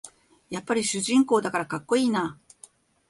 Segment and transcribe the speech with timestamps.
[0.49, 2.39] やっぱり主人公だからかっこいいな